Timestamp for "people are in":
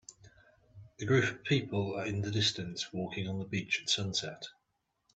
1.43-2.21